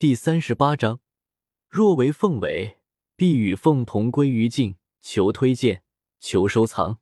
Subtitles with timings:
[0.00, 1.00] 第三十八章，
[1.68, 2.78] 若为凤尾，
[3.16, 4.76] 必与凤同归于尽。
[5.02, 5.82] 求推荐，
[6.18, 7.00] 求收藏。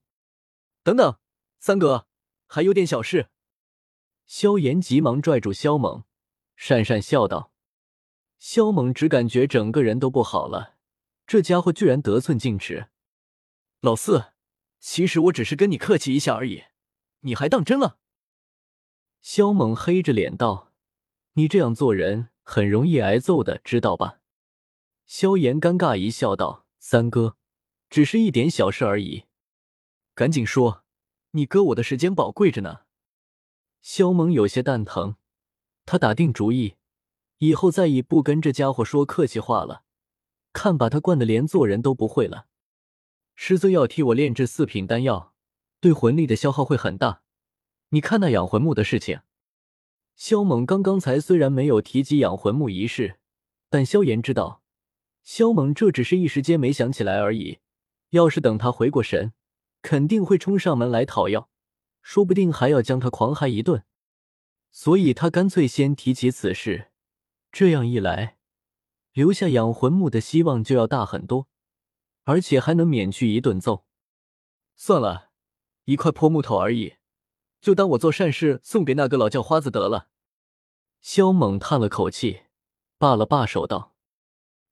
[0.82, 1.16] 等等，
[1.61, 2.08] 三哥，
[2.48, 3.30] 还有点小事。
[4.26, 6.03] 萧炎急忙拽住萧猛，
[6.58, 7.53] 讪讪笑道
[8.40, 10.74] ：“萧猛只感觉整个人都不好了，
[11.24, 12.88] 这家伙居然得寸进尺。
[13.80, 14.33] 老四，
[14.80, 16.65] 其实我只是跟你客气一下而已，
[17.20, 18.01] 你还当真了？”
[19.23, 20.73] 萧猛黑着脸道
[21.34, 24.20] ：“你这样做人很容易挨揍的，知道吧？”
[25.05, 27.37] 萧炎尴尬一笑道：“三哥，
[27.91, 29.24] 只是一点小事而已，
[30.15, 30.83] 赶紧说，
[31.33, 32.80] 你哥我的时间宝贵着呢。”
[33.83, 35.16] 萧猛有些蛋疼，
[35.84, 36.77] 他打定主意，
[37.37, 39.85] 以后再也不跟这家伙说客气话了。
[40.55, 42.46] 看把他惯的连做人都不会了。
[43.35, 45.35] 师尊要替我炼制四品丹药，
[45.80, 47.23] 对魂力的消耗会很大。
[47.91, 49.21] 你看那养魂木的事情，
[50.19, 53.21] 萧猛刚刚才虽然没有提及养魂木一事，
[53.71, 54.65] 但萧炎知道，
[55.23, 57.60] 萧猛这只是一时间没想起来而已。
[58.10, 59.33] 要是等他回过神，
[59.80, 61.49] 肯定会冲上门来讨要，
[62.02, 63.85] 说不定还要将他狂嗨一顿。
[64.72, 66.91] 所以他干脆先提起此事，
[67.53, 68.38] 这样一来，
[69.12, 71.47] 留下养魂木的希望就要大很多，
[72.25, 73.84] 而且还能免去一顿揍。
[74.75, 75.30] 算了，
[75.84, 76.94] 一块破木头而已。
[77.60, 80.08] 就当我做善事送给那个老叫花子得了。
[81.00, 82.42] 萧猛叹了口气，
[82.98, 83.94] 罢了罢手道：“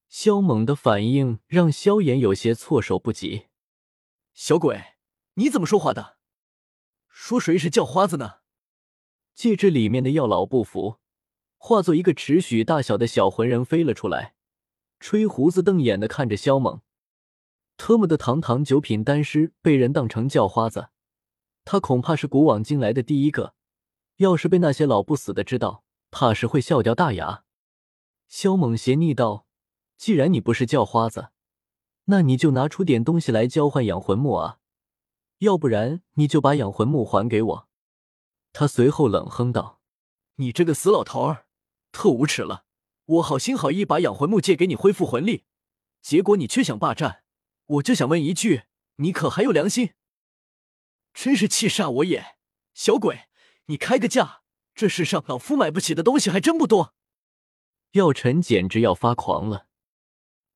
[0.08, 3.46] 萧猛的反应让萧炎有些措手不及。
[4.34, 4.94] 小鬼，
[5.34, 6.16] 你怎么说话的？
[7.08, 8.36] 说谁是叫花子呢？”
[9.34, 10.98] 戒指里面的药老不服，
[11.58, 14.34] 化作一个尺许大小的小魂人飞了出来，
[14.98, 16.80] 吹胡子瞪眼的看着萧猛。
[17.76, 20.88] 特么的，堂堂九品丹师被人当成叫花子！
[21.66, 23.54] 他恐怕是古往今来的第一个，
[24.18, 27.42] 要是被那些老不死的知道，怕是会笑掉大牙。
[28.28, 29.46] 萧猛斜睨道
[29.98, 31.30] ：“既然你不是叫花子，
[32.04, 34.58] 那你就拿出点东西来交换养魂木啊，
[35.38, 37.68] 要不然你就把养魂木还给我。”
[38.54, 39.80] 他随后冷哼道
[40.36, 41.46] ：“你这个死老头儿，
[41.90, 42.64] 特无耻了！
[43.06, 45.42] 我好心好意把养魂木借给你恢复魂力，
[46.00, 47.24] 结果你却想霸占，
[47.66, 48.62] 我就想问一句，
[48.98, 49.94] 你可还有良心？”
[51.16, 52.36] 真是气煞我也！
[52.74, 53.22] 小鬼，
[53.64, 54.42] 你开个价，
[54.74, 56.94] 这世上老夫买不起的东西还真不多。
[57.92, 59.66] 药尘简直要发狂了，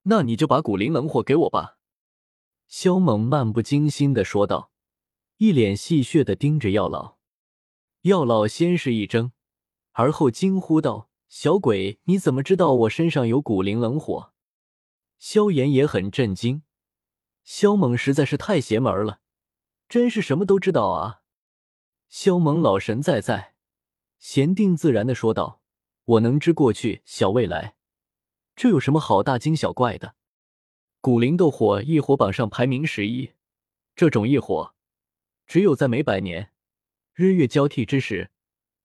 [0.02, 1.78] 那你就把古灵冷火给我吧。”
[2.68, 4.70] 萧猛漫不经心的说道，
[5.38, 7.16] 一脸戏谑的盯着药老。
[8.02, 9.32] 药老先是一怔，
[9.92, 14.34] 而后惊呼道：“小鬼，你怎么知道我身上有古灵冷火？”
[15.18, 16.62] 萧炎也很震惊，
[17.44, 19.20] 萧猛实在是太邪门了。
[19.90, 21.22] 真是什么都知道啊！
[22.08, 23.54] 萧猛老神在在，
[24.20, 25.60] 闲定自然的说道
[26.06, 27.74] ：“我能知过去，晓未来，
[28.54, 30.14] 这有什么好大惊小怪的？
[31.00, 33.32] 古灵斗火异火榜上排名十一，
[33.96, 34.76] 这种异火，
[35.48, 36.52] 只有在每百年
[37.12, 38.30] 日月交替之时，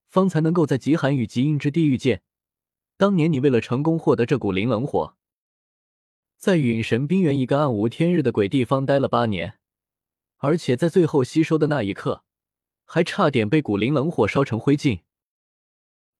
[0.07, 2.23] 方才能够在极寒与极阴之地遇见。
[2.97, 5.15] 当年你为了成功获得这股灵冷火，
[6.35, 9.59] 在陨神冰原一个暗无天日的鬼地方待了八年。”
[10.37, 12.23] 而且在最后吸收的那一刻，
[12.83, 15.01] 还差点被古灵冷火烧成灰烬。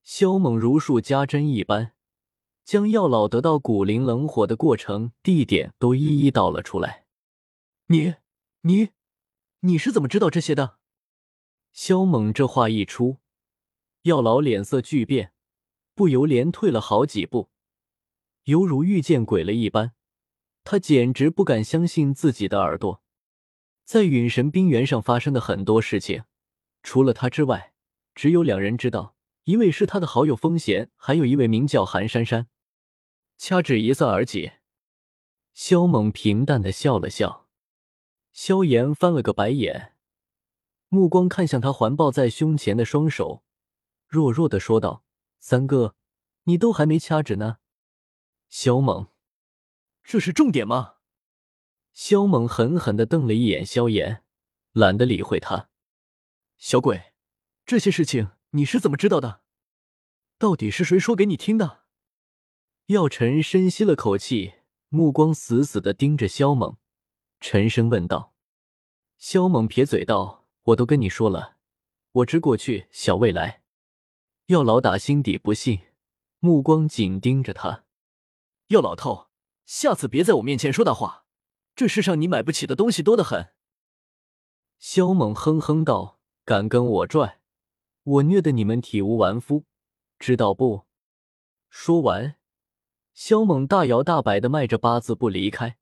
[0.04, 1.94] 萧猛如数家珍一般，
[2.64, 7.06] 将药老得到古灵冷火的过程、地点都一一道了出来。
[7.88, 8.16] 你、
[8.62, 8.90] 你、
[9.62, 10.78] 你是怎么知道这些的？
[11.72, 13.18] 萧猛这话一出，
[14.04, 15.34] 药老脸色巨变，
[15.94, 17.50] 不由连退了好几步，
[18.46, 19.94] 犹如遇见鬼了一般。
[20.64, 23.04] 他简直不敢相信自己的耳朵。
[23.86, 26.24] 在陨神冰原上发生的很多事情，
[26.82, 27.74] 除了他之外，
[28.16, 29.16] 只有两人知道。
[29.44, 32.48] 一位是他的好友风贤，还有一位名叫韩珊珊。
[33.38, 34.54] 掐指一算而起，
[35.54, 37.48] 萧猛平淡的笑了笑。
[38.34, 39.94] 萧炎翻了个白眼，
[40.90, 43.44] 目光看向他环抱在胸前的双手，
[44.08, 45.04] 弱弱的说道
[45.40, 45.96] ：“三哥，
[46.46, 47.58] 你都还没掐指呢。”
[48.50, 49.10] 萧猛，
[50.04, 50.95] 这是重点吗？
[51.96, 54.22] 萧猛狠狠的瞪了一眼萧炎，
[54.74, 55.70] 懒得理会他。
[56.58, 57.14] 小鬼，
[57.66, 59.42] 这些事情你是怎么知道的？
[60.38, 61.86] 到底是谁说给你听的？
[62.88, 64.56] 药尘深吸了口气，
[64.90, 66.76] 目光死死的盯着萧猛，
[67.40, 68.36] 沉声问道。
[69.18, 71.56] 萧猛撇嘴道：“我都跟你说了，
[72.12, 73.64] 我知过去，晓未来。”
[74.48, 75.80] 药老打心底不信，
[76.40, 77.86] 目光紧盯着他。
[78.68, 79.30] 药老头，
[79.66, 81.25] 下次别在我面前说大话。
[81.76, 83.50] 这世上你买不起的东西多得很。
[84.78, 87.40] 萧猛哼哼道：“敢跟我拽，
[88.04, 89.66] 我虐得你们体无完肤，
[90.18, 90.86] 知道不？”
[91.70, 92.38] 说完，
[93.14, 95.78] 萧猛大摇大摆的迈着八字步离开，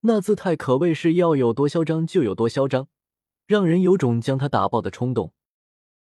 [0.00, 2.88] 那姿态可谓是要有多嚣张就有多嚣张，
[3.46, 5.32] 让人有种将他打爆的冲动。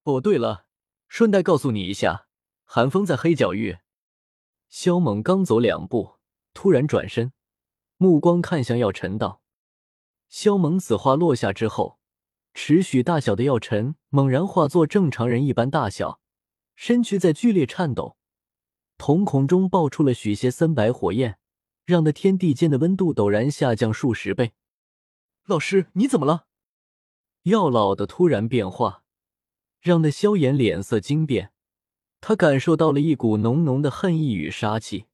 [0.04, 0.66] 哦，对了，
[1.10, 2.28] 顺带告诉你一下，
[2.64, 3.80] 寒风在黑角域。
[4.70, 6.16] 萧猛刚走两步，
[6.54, 7.34] 突然转身，
[8.02, 9.44] 目光看向药尘道
[10.28, 12.00] ：“萧猛。”此话落下之后，
[12.56, 16.20] 尺许大小的药尘猛然化作正常人一般大小，
[16.74, 18.18] 身躯在剧烈颤抖。
[18.98, 21.38] 瞳孔中爆出了许些森白火焰，
[21.86, 24.54] 让那天地间的温度陡然下降数十倍。
[25.46, 26.48] 老师，你怎么了？
[27.44, 29.04] 药老的突然变化，
[29.80, 31.52] 让那萧炎脸色惊变。
[32.20, 35.06] 他感受到了一股浓浓的恨意与杀气。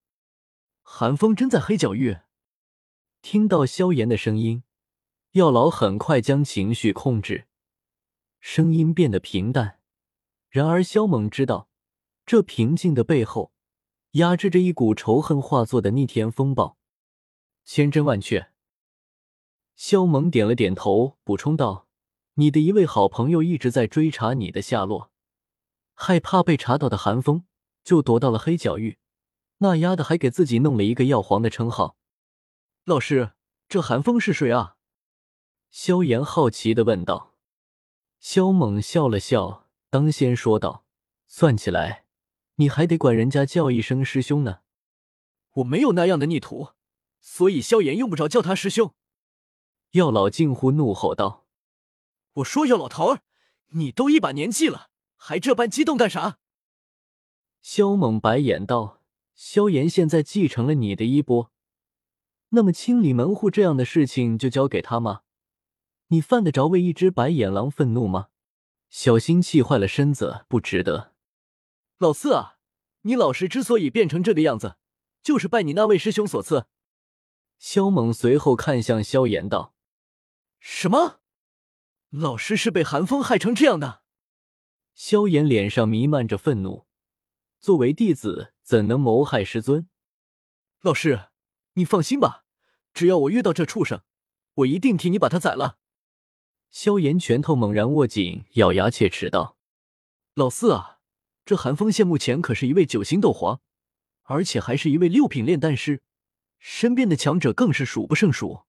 [0.82, 2.20] 寒风真在黑角域。
[3.30, 4.64] 听到萧炎的声音，
[5.34, 7.46] 药老很快将情绪控制，
[8.40, 9.80] 声音变得平淡。
[10.50, 11.68] 然而萧猛知道，
[12.26, 13.52] 这平静的背后。
[14.12, 16.78] 压制着一股仇恨化作的逆天风暴，
[17.66, 18.48] 千真万确。
[19.76, 21.90] 萧猛点了点头，补充道
[22.36, 25.12] ：“你的一位好朋友一直在追查你的下落，
[25.94, 27.44] 害怕被查到的寒风，
[27.84, 29.00] 就躲到了黑角域。
[29.58, 31.96] 那丫的还给自己弄了一个药皇的称号。”
[32.88, 33.34] 老师，
[33.68, 34.78] 这寒风是谁啊？
[35.70, 37.36] 萧炎好奇的问道。
[38.18, 40.86] 萧猛笑了笑，当先说道
[41.28, 42.06] ：“算起来。”
[42.56, 44.60] 你还得管人家叫一声师兄呢，
[45.56, 46.70] 我没有那样的逆徒，
[47.20, 48.96] 所以萧炎用不着叫他师兄。
[49.92, 51.46] 药老近乎怒吼道
[52.36, 53.20] ：“我说药老头儿，
[53.72, 56.40] 你都一把年纪了，还这般激动干啥？”
[57.62, 59.04] 萧猛白眼道
[59.36, 61.52] ：“萧炎现在继承了你的衣钵，
[62.50, 65.22] 那么清理门户这样的事情就交给他吗？
[66.08, 68.30] 你犯得着为一只白眼狼愤怒吗？
[68.90, 71.14] 小心气坏了身子，不值得。”
[72.00, 72.60] 老四啊，
[73.02, 74.78] 你老师之所以变成这个样子，
[75.22, 76.68] 就是拜你那位师兄所赐。
[77.58, 79.74] 萧猛随后看向萧炎道
[80.62, 81.20] ：“什么？
[82.10, 84.04] 老师是被寒风害成这样的？”
[84.96, 86.86] 萧炎脸上弥漫着愤怒，
[87.60, 89.90] 作为弟子，怎能谋害师尊？
[90.82, 91.27] 老师，
[91.78, 92.44] 你放心吧，
[92.92, 94.02] 只要我遇到这畜生，
[94.56, 95.78] 我一定替你把他宰了。
[96.72, 99.58] 萧炎拳头猛然握紧，咬牙切齿道
[100.34, 100.98] ：“老四啊！”
[101.46, 103.62] 这寒风现目前可是一位九星斗皇，
[104.24, 106.02] 而且还是一位六品炼丹师，
[106.58, 108.64] 身边的强者更是数不胜数。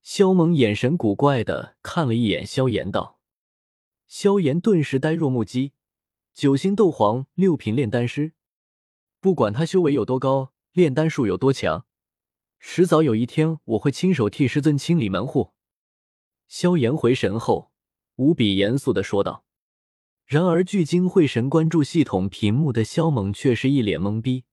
[0.00, 3.20] 萧猛眼神古怪的看了一眼萧炎，道
[4.08, 5.74] ：“萧炎顿时呆若木鸡。
[6.32, 8.32] 九星斗皇，六品炼丹师，
[9.20, 11.86] 不管他修为有多高，炼丹术有多强，
[12.66, 15.52] 迟早有一天我会亲手替师尊清理门户。”
[16.48, 17.70] 萧炎回神后，
[18.16, 19.44] 无比严肃的说道。
[20.24, 24.44] 然而，聚精会神关注系统屏幕的萧猛却是一脸懵逼。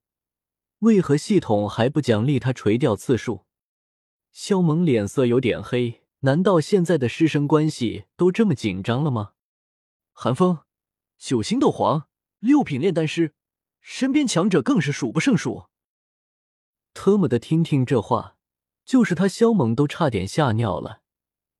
[0.80, 3.46] 为何系统还不奖励他垂钓次数？
[4.30, 9.32] 萧猛脸色有点黑，难道现在的师生关系都这么紧张了吗？
[10.12, 10.58] 寒风，
[11.16, 12.08] 九星斗皇，
[12.40, 13.34] 六品炼丹师，
[13.80, 15.64] 身边强者更是数不胜数。
[16.94, 18.36] 特么的，听听这话，
[18.84, 21.02] 就是他萧猛都差点吓尿了。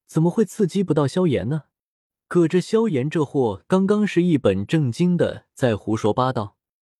[0.07, 1.65] 怎么会刺激不到萧炎呢？
[2.29, 6.57] 可这萧炎这货刚刚是一本正经的在胡说八道，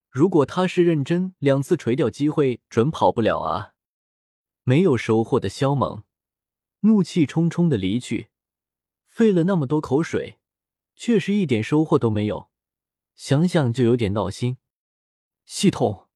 [0.09, 3.73] 如果他是认真，两次垂钓机会准跑不了啊！
[4.63, 6.03] 没有收获的萧猛
[6.81, 8.29] 怒气冲冲的离去，
[9.07, 10.39] 费了那么多口水，
[10.95, 12.49] 却是一点收获都没有，
[13.15, 14.57] 想想就有点闹心。
[15.45, 16.07] 系统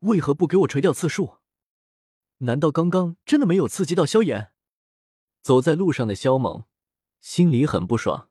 [0.00, 1.39] 为何不给我垂钓次数？
[2.42, 4.52] 难道刚刚真的没有刺激到萧炎？
[5.42, 6.64] 走在路上的萧猛
[7.20, 8.30] 心里很不爽。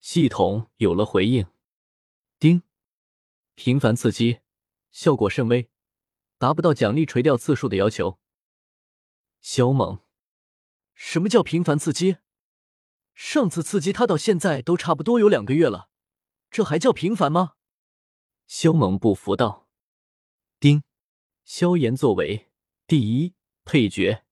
[0.00, 1.46] 系统有了回应，
[2.38, 2.62] 丁，
[3.54, 4.40] 频繁刺激，
[4.90, 5.70] 效果甚微，
[6.38, 8.18] 达不到奖励垂钓次数的要求。
[9.40, 10.00] 萧猛，
[10.94, 12.16] 什么叫频繁刺激？
[13.14, 15.88] 上次刺激他到现在都差不多有两个月了，
[16.50, 17.54] 这还叫频繁吗？
[18.46, 19.68] 萧猛不服道。
[20.58, 20.82] 丁，
[21.44, 22.51] 萧炎作为
[22.92, 23.32] 第一
[23.64, 24.22] 配角，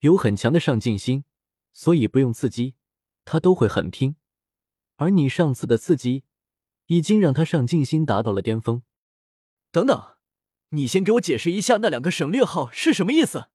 [0.00, 1.24] 有很强的上进心，
[1.72, 2.74] 所以不用刺激，
[3.24, 4.16] 他都会很拼。
[4.96, 6.24] 而你上次的刺激，
[6.84, 8.82] 已经让他上进心达到了巅峰。
[9.70, 10.18] 等等，
[10.68, 13.48] 你先给我解释一下那两个省略号是什么意思？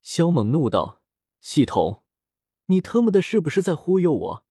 [0.00, 1.02] 萧猛怒道
[1.42, 2.04] ：“系统，
[2.66, 4.46] 你特么的是不是在忽悠我？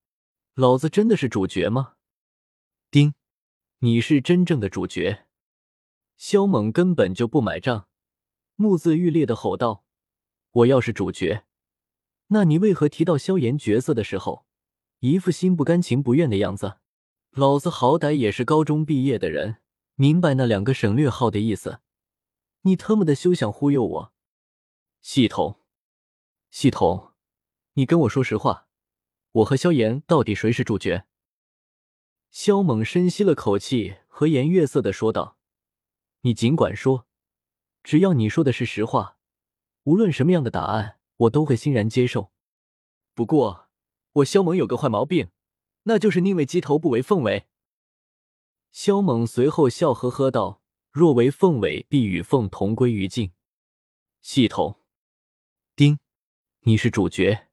[0.56, 1.94] 老子真的是主角吗？”
[2.92, 3.14] 丁，
[3.80, 5.26] 你是真正的主角。
[6.18, 7.88] 萧猛根本就不买账，
[8.56, 9.84] 目眦欲裂的吼道
[10.52, 11.46] ：“我要是主角，
[12.28, 14.46] 那你为何提到萧炎角色的时候？”
[15.00, 16.78] 一副心不甘情不愿的样子，
[17.32, 19.58] 老子好歹也是高中毕业的人，
[19.96, 21.82] 明白那两个省略号的意思。
[22.62, 24.14] 你他妈的休想忽悠我！
[25.02, 25.60] 系统，
[26.50, 27.12] 系统，
[27.74, 28.70] 你跟我说实话，
[29.34, 31.04] 我和萧炎到底谁是主角？
[32.32, 35.38] 萧猛深吸了口气，和颜悦色的说道
[36.24, 37.08] ：“你尽管说，
[37.84, 39.18] 只要你说的是实话，
[39.84, 42.32] 无论什么样的答案，我都会欣然接受。
[43.14, 43.70] 不过，
[44.14, 45.30] 我萧猛有个坏毛病，
[45.84, 47.48] 那就是宁为鸡头不为凤尾。”
[48.72, 53.32] 萧猛随后笑呵呵道：“若为凤尾，必与凤同归于尽。”
[54.22, 54.80] 系统，
[55.76, 56.00] 丁，
[56.62, 57.50] 你是主角。